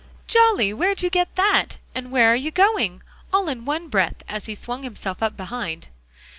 "Jolly! 0.25 0.73
where'd 0.73 1.03
you 1.03 1.11
get 1.11 1.35
that, 1.35 1.77
and 1.93 2.11
where 2.11 2.31
are 2.31 2.35
you 2.35 2.49
going?" 2.49 3.03
all 3.31 3.47
in 3.47 3.65
one 3.65 3.87
breath, 3.87 4.23
as 4.27 4.45
he 4.47 4.55
swung 4.55 4.81
himself 4.81 5.21
up 5.21 5.37
behind. 5.37 5.89